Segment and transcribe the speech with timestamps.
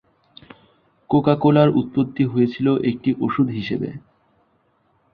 [1.09, 3.89] কোকা-কোলার উৎপত্তি হয়েছিলো একটি ওষুধ হিসেবে।